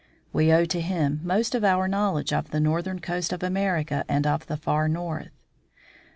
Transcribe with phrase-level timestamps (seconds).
[0.33, 4.25] We owe to him most of our knowledge of the northern coast of America and
[4.25, 5.37] of the far North.